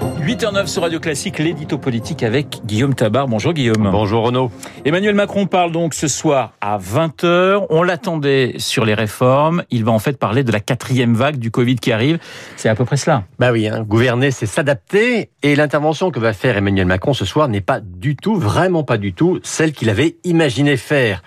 8h09 0.00 0.66
sur 0.66 0.82
Radio 0.82 1.00
Classique, 1.00 1.38
l'édito 1.38 1.78
politique 1.78 2.22
avec 2.22 2.60
Guillaume 2.66 2.94
Tabar. 2.94 3.28
Bonjour 3.28 3.54
Guillaume. 3.54 3.88
Bonjour 3.90 4.24
Renaud. 4.24 4.50
Emmanuel 4.84 5.14
Macron 5.14 5.46
parle 5.46 5.72
donc 5.72 5.94
ce 5.94 6.06
soir 6.06 6.52
à 6.60 6.78
20h. 6.78 7.66
On 7.70 7.82
l'attendait 7.82 8.54
sur 8.58 8.84
les 8.84 8.92
réformes. 8.94 9.64
Il 9.70 9.84
va 9.84 9.92
en 9.92 9.98
fait 9.98 10.18
parler 10.18 10.44
de 10.44 10.52
la 10.52 10.60
quatrième 10.60 11.14
vague 11.14 11.38
du 11.38 11.50
Covid 11.50 11.76
qui 11.76 11.92
arrive. 11.92 12.18
C'est 12.56 12.68
à 12.68 12.74
peu 12.74 12.84
près 12.84 12.98
cela. 12.98 13.24
Bah 13.38 13.52
oui, 13.52 13.68
hein. 13.68 13.84
gouverner, 13.88 14.30
c'est 14.30 14.44
s'adapter. 14.44 15.30
Et 15.42 15.56
l'intervention 15.56 16.10
que 16.10 16.20
va 16.20 16.34
faire 16.34 16.56
Emmanuel 16.56 16.86
Macron 16.86 17.14
ce 17.14 17.24
soir 17.24 17.48
n'est 17.48 17.62
pas 17.62 17.80
du 17.80 18.14
tout, 18.14 18.36
vraiment 18.36 18.84
pas 18.84 18.98
du 18.98 19.14
tout, 19.14 19.40
celle 19.42 19.72
qu'il 19.72 19.88
avait 19.88 20.16
imaginé 20.24 20.76
faire. 20.76 21.22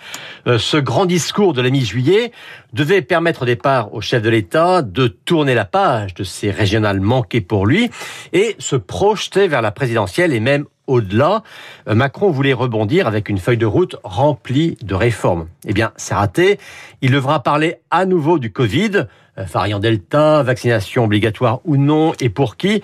Euh, 0.46 0.58
ce 0.58 0.76
grand 0.76 1.06
discours 1.06 1.54
de 1.54 1.60
la 1.60 1.70
mi-juillet 1.70 2.30
devait 2.72 3.02
permettre 3.02 3.42
au 3.42 3.46
départ 3.46 3.92
au 3.94 4.00
chef 4.00 4.22
de 4.22 4.30
l'État 4.30 4.82
de 4.82 5.08
tourner 5.08 5.54
la 5.54 5.64
page 5.64 6.14
de 6.14 6.24
ces 6.24 6.50
régionales 6.50 7.00
manquées 7.00 7.40
pour 7.40 7.66
lui 7.66 7.90
et 8.32 8.56
se 8.62 8.76
projeter 8.76 9.48
vers 9.48 9.62
la 9.62 9.70
présidentielle 9.70 10.32
et 10.32 10.40
même 10.40 10.64
au-delà, 10.86 11.42
euh, 11.88 11.94
Macron 11.94 12.30
voulait 12.30 12.52
rebondir 12.52 13.06
avec 13.06 13.28
une 13.28 13.38
feuille 13.38 13.56
de 13.56 13.66
route 13.66 13.96
remplie 14.02 14.76
de 14.82 14.94
réformes. 14.94 15.48
Eh 15.66 15.72
bien, 15.72 15.92
c'est 15.96 16.14
raté. 16.14 16.58
Il 17.02 17.12
devra 17.12 17.42
parler 17.42 17.76
à 17.90 18.04
nouveau 18.04 18.38
du 18.38 18.52
Covid, 18.52 19.06
euh, 19.38 19.44
variant 19.44 19.78
Delta, 19.78 20.42
vaccination 20.42 21.04
obligatoire 21.04 21.60
ou 21.64 21.76
non, 21.76 22.12
et 22.20 22.28
pour 22.28 22.56
qui 22.56 22.82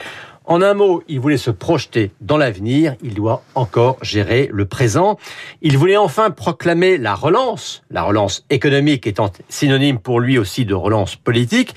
en 0.51 0.62
un 0.62 0.73
mot, 0.73 1.02
il 1.09 1.20
voulait 1.20 1.37
se 1.37 1.51
projeter 1.51 2.10
dans 2.23 2.38
l'avenir, 2.38 2.96
il 3.02 3.12
doit 3.12 3.42
encore 3.54 3.98
gérer 4.01 4.48
le 4.51 4.65
présent. 4.65 5.18
Il 5.60 5.76
voulait 5.76 5.98
enfin 5.98 6.30
proclamer 6.30 6.96
la 6.96 7.15
relance, 7.15 7.82
la 7.90 8.02
relance 8.02 8.46
économique 8.48 9.06
étant 9.06 9.30
synonyme 9.51 9.98
pour 9.98 10.20
lui 10.20 10.38
aussi 10.38 10.65
de 10.65 10.73
relance 10.73 11.16
politique. 11.16 11.74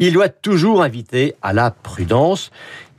Il 0.00 0.14
doit 0.14 0.28
toujours 0.28 0.82
inviter 0.82 1.36
à 1.42 1.52
la 1.52 1.70
prudence. 1.70 2.50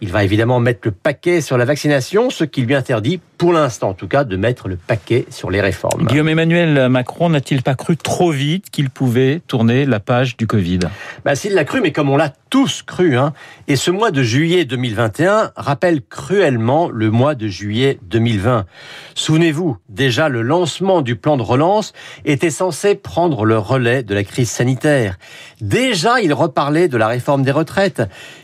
Il 0.02 0.12
va 0.12 0.24
évidemment 0.24 0.60
mettre 0.60 0.82
le 0.86 0.92
paquet 0.92 1.42
sur 1.42 1.58
la 1.58 1.66
vaccination, 1.66 2.30
ce 2.30 2.44
qui 2.46 2.62
lui 2.62 2.74
interdit, 2.74 3.20
pour 3.38 3.54
l'instant 3.54 3.90
en 3.90 3.94
tout 3.94 4.08
cas, 4.08 4.24
de 4.24 4.38
mettre 4.38 4.68
le 4.68 4.78
paquet 4.78 5.26
sur 5.30 5.50
les 5.50 5.62
réformes. 5.62 6.06
Guillaume 6.06 6.30
Emmanuel 6.30 6.90
Macron 6.90 7.30
n'a-t-il 7.30 7.64
pas 7.64 7.76
cru 7.76 7.98
trop 7.98 8.32
vite 8.32 8.70
qu'il 8.70 8.90
pouvait 8.90 9.42
tourner 9.48 9.86
la 9.86 10.00
page 10.00 10.38
du 10.38 10.48
Covid? 10.48 10.80
Bah, 11.26 11.36
S'il 11.36 11.54
l'a 11.54 11.66
cru, 11.66 11.82
mais 11.82 11.92
comme 11.92 12.10
on 12.10 12.18
l'a 12.18 12.34
tous 12.50 12.82
cru, 12.82 13.16
hein, 13.16 13.34
et 13.68 13.76
ce 13.76 13.92
mois 13.92 14.12
de 14.12 14.24
juillet 14.24 14.66
2021 14.66 15.52
rappelle 15.56 16.02
cruellement 16.02 16.90
le 16.90 17.12
mois 17.12 17.36
de 17.36 17.48
juillet 17.48 18.00
2020. 18.04 18.66
Souvenez-vous, 19.16 19.78
déjà 19.90 20.30
le 20.30 20.42
lancement 20.42 21.02
du 21.02 21.16
plan 21.16 21.38
de 21.38 21.44
relance 21.44 21.94
était 22.26 22.50
censé 22.50 22.96
prendre 22.96 23.46
le 23.46 23.58
relais 23.58 24.04
de 24.04 24.16
la 24.16 24.24
crise 24.24 24.50
sanitaire. 24.50 25.18
Déjà, 25.62 26.22
il 26.22 26.34
reparlait 26.34 26.88
de 26.88 26.98
la 26.98 27.08
réforme 27.08 27.44
des 27.44 27.52
retraites 27.52 28.02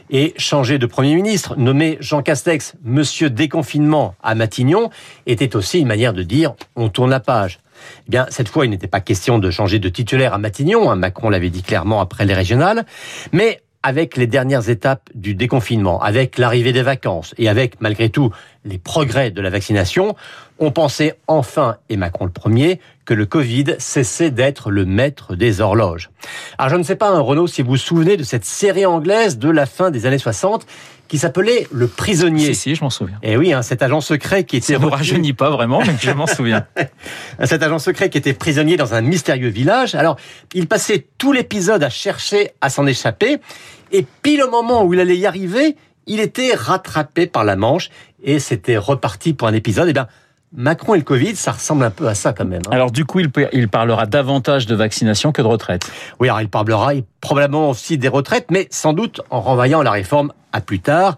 et 0.09 0.33
changer 0.37 0.77
de 0.77 0.85
Premier 0.85 1.15
ministre, 1.15 1.44
nommer 1.57 1.97
Jean 1.99 2.21
Castex 2.21 2.75
Monsieur 2.83 3.29
Déconfinement 3.29 4.15
à 4.23 4.35
Matignon, 4.35 4.89
était 5.25 5.55
aussi 5.55 5.79
une 5.79 5.87
manière 5.87 6.13
de 6.13 6.23
dire 6.23 6.53
on 6.75 6.89
tourne 6.89 7.09
la 7.09 7.19
page. 7.19 7.59
Eh 8.07 8.11
bien, 8.11 8.25
cette 8.29 8.47
fois, 8.49 8.65
il 8.65 8.69
n'était 8.69 8.87
pas 8.87 9.01
question 9.01 9.37
de 9.37 9.49
changer 9.51 9.79
de 9.79 9.89
titulaire 9.89 10.33
à 10.33 10.37
Matignon, 10.37 10.89
hein, 10.89 10.95
Macron 10.95 11.29
l'avait 11.29 11.49
dit 11.49 11.63
clairement 11.63 12.01
après 12.01 12.25
les 12.25 12.33
régionales, 12.33 12.85
mais 13.31 13.61
avec 13.83 14.17
les 14.17 14.25
dernières 14.25 14.67
étapes 14.69 15.09
du 15.13 15.35
déconfinement, 15.35 16.01
avec 16.01 16.39
l'arrivée 16.39 16.73
des 16.73 16.81
vacances 16.81 17.35
et 17.37 17.47
avec, 17.47 17.79
malgré 17.81 18.09
tout, 18.09 18.31
les 18.65 18.77
progrès 18.77 19.31
de 19.31 19.41
la 19.41 19.49
vaccination, 19.49 20.15
on 20.59 20.71
pensait 20.71 21.17
enfin, 21.27 21.77
et 21.89 21.97
Macron 21.97 22.25
le 22.25 22.31
premier, 22.31 22.79
que 23.05 23.13
le 23.13 23.25
Covid 23.25 23.75
cessait 23.77 24.31
d'être 24.31 24.71
le 24.71 24.85
maître 24.85 25.35
des 25.35 25.61
horloges. 25.61 26.09
Alors 26.57 26.71
je 26.71 26.75
ne 26.75 26.83
sais 26.83 26.95
pas, 26.95 27.09
hein, 27.09 27.19
Renaud, 27.19 27.47
si 27.47 27.61
vous 27.61 27.71
vous 27.71 27.77
souvenez 27.77 28.17
de 28.17 28.23
cette 28.23 28.45
série 28.45 28.85
anglaise 28.85 29.37
de 29.37 29.49
la 29.49 29.65
fin 29.65 29.91
des 29.91 30.05
années 30.05 30.17
60 30.17 30.65
qui 31.07 31.19
s'appelait 31.19 31.67
Le 31.71 31.87
Prisonnier. 31.87 32.47
Si, 32.47 32.55
si, 32.55 32.75
je 32.75 32.83
m'en 32.83 32.89
souviens. 32.89 33.17
Et 33.21 33.33
eh 33.33 33.37
oui, 33.37 33.53
hein, 33.53 33.61
cet 33.61 33.83
agent 33.83 34.01
secret 34.01 34.43
qui 34.43 34.57
était... 34.57 34.73
Ça 34.73 34.79
ne 34.79 34.85
rajeunit 34.87 35.33
pas 35.33 35.51
vraiment, 35.51 35.81
mais 35.85 35.93
je 36.01 36.09
m'en 36.11 36.25
souviens. 36.25 36.65
cet 37.43 37.61
agent 37.61 37.77
secret 37.77 38.09
qui 38.09 38.17
était 38.17 38.33
prisonnier 38.33 38.75
dans 38.75 38.95
un 38.95 39.01
mystérieux 39.01 39.49
village. 39.49 39.93
Alors, 39.93 40.17
il 40.55 40.67
passait 40.67 41.05
tout 41.19 41.31
l'épisode 41.31 41.83
à 41.83 41.91
chercher 41.91 42.51
à 42.59 42.71
s'en 42.71 42.87
échapper, 42.87 43.37
et 43.91 44.05
pile 44.23 44.41
au 44.41 44.49
moment 44.49 44.83
où 44.83 44.95
il 44.95 44.99
allait 44.99 45.17
y 45.17 45.27
arriver, 45.27 45.75
il 46.07 46.19
était 46.19 46.53
rattrapé 46.53 47.27
par 47.27 47.43
la 47.43 47.55
Manche, 47.55 47.89
et 48.23 48.39
c'était 48.39 48.77
reparti 48.77 49.33
pour 49.33 49.47
un 49.47 49.53
épisode. 49.53 49.87
Eh 49.89 49.93
bien, 49.93 50.07
Macron 50.55 50.95
et 50.95 50.97
le 50.97 51.03
Covid, 51.03 51.35
ça 51.35 51.51
ressemble 51.51 51.83
un 51.83 51.89
peu 51.91 52.07
à 52.07 52.15
ça 52.15 52.33
quand 52.33 52.45
même. 52.45 52.61
Hein. 52.67 52.71
Alors 52.71 52.91
du 52.91 53.05
coup, 53.05 53.19
il, 53.19 53.67
parlera 53.67 54.05
davantage 54.05 54.65
de 54.65 54.75
vaccination 54.75 55.31
que 55.31 55.41
de 55.41 55.47
retraite. 55.47 55.89
Oui, 56.19 56.29
alors 56.29 56.41
il 56.41 56.49
parlera 56.49 56.93
probablement 57.19 57.69
aussi 57.69 57.97
des 57.97 58.07
retraites, 58.07 58.47
mais 58.51 58.67
sans 58.71 58.93
doute 58.93 59.21
en 59.29 59.41
renvoyant 59.41 59.81
la 59.81 59.91
réforme 59.91 60.31
à 60.53 60.61
plus 60.61 60.79
tard. 60.79 61.17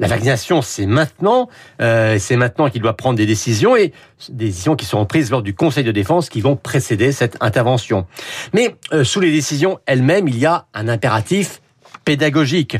La 0.00 0.06
vaccination, 0.06 0.62
c'est 0.62 0.86
maintenant. 0.86 1.48
Euh, 1.80 2.18
c'est 2.20 2.36
maintenant 2.36 2.70
qu'il 2.70 2.80
doit 2.80 2.96
prendre 2.96 3.16
des 3.16 3.26
décisions 3.26 3.74
et 3.74 3.92
des 4.28 4.46
décisions 4.46 4.76
qui 4.76 4.86
seront 4.86 5.06
prises 5.06 5.32
lors 5.32 5.42
du 5.42 5.54
Conseil 5.54 5.82
de 5.82 5.90
défense 5.90 6.28
qui 6.28 6.40
vont 6.40 6.54
précéder 6.54 7.10
cette 7.10 7.36
intervention. 7.40 8.06
Mais 8.54 8.76
euh, 8.92 9.02
sous 9.02 9.18
les 9.18 9.32
décisions 9.32 9.80
elles-mêmes, 9.86 10.28
il 10.28 10.38
y 10.38 10.46
a 10.46 10.66
un 10.72 10.86
impératif 10.86 11.60
pédagogique. 12.04 12.76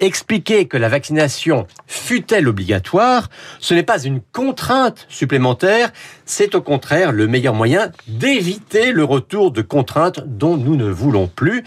Expliquer 0.00 0.66
que 0.66 0.76
la 0.76 0.88
vaccination 0.88 1.66
fut-elle 1.86 2.48
obligatoire, 2.48 3.28
ce 3.60 3.74
n'est 3.74 3.82
pas 3.82 4.02
une 4.02 4.20
contrainte 4.20 5.06
supplémentaire, 5.08 5.92
c'est 6.24 6.54
au 6.54 6.62
contraire 6.62 7.12
le 7.12 7.26
meilleur 7.26 7.54
moyen 7.54 7.90
d'éviter 8.06 8.92
le 8.92 9.04
retour 9.04 9.50
de 9.50 9.62
contraintes 9.62 10.20
dont 10.26 10.56
nous 10.56 10.76
ne 10.76 10.88
voulons 10.88 11.26
plus. 11.26 11.64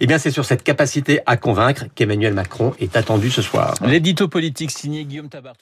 Eh 0.00 0.06
bien, 0.06 0.18
c'est 0.18 0.30
sur 0.30 0.44
cette 0.44 0.62
capacité 0.62 1.20
à 1.26 1.36
convaincre 1.36 1.84
qu'Emmanuel 1.94 2.34
Macron 2.34 2.74
est 2.80 2.96
attendu 2.96 3.30
ce 3.30 3.42
soir. 3.42 3.74
L'édito 3.84 4.28
politique 4.28 4.70
signé 4.70 5.04
Guillaume 5.04 5.28
Tabar. 5.28 5.54